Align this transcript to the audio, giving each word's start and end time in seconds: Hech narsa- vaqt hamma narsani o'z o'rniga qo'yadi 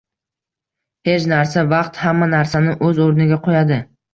Hech 1.09 1.27
narsa- 1.33 1.65
vaqt 1.75 2.01
hamma 2.07 2.31
narsani 2.33 2.77
o'z 2.89 3.07
o'rniga 3.07 3.43
qo'yadi 3.51 3.83